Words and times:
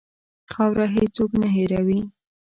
خاوره 0.53 0.85
هېڅ 0.95 1.09
څوک 1.15 1.31
نه 1.41 1.47
هېروي. 1.55 1.99